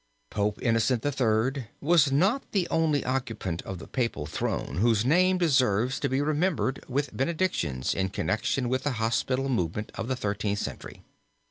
[0.31, 1.67] Pope Innocent III.
[1.79, 6.83] was not the only occupant of the papal throne whose name deserves to be remembered
[6.89, 11.03] with benedictions in connection with the hospital movement of the Thirteenth Century.